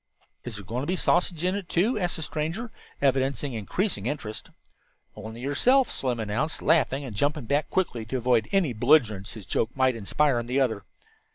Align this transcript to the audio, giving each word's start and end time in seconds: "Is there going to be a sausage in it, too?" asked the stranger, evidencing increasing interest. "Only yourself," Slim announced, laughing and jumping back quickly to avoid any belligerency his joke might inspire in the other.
"Is 0.43 0.55
there 0.55 0.65
going 0.65 0.81
to 0.81 0.87
be 0.87 0.95
a 0.95 0.97
sausage 0.97 1.43
in 1.43 1.53
it, 1.53 1.69
too?" 1.69 1.99
asked 1.99 2.15
the 2.15 2.23
stranger, 2.23 2.71
evidencing 3.03 3.53
increasing 3.53 4.07
interest. 4.07 4.49
"Only 5.15 5.41
yourself," 5.41 5.91
Slim 5.91 6.19
announced, 6.19 6.63
laughing 6.63 7.05
and 7.05 7.15
jumping 7.15 7.45
back 7.45 7.69
quickly 7.69 8.03
to 8.05 8.17
avoid 8.17 8.49
any 8.51 8.73
belligerency 8.73 9.35
his 9.35 9.45
joke 9.45 9.69
might 9.77 9.95
inspire 9.95 10.39
in 10.39 10.47
the 10.47 10.59
other. 10.59 10.85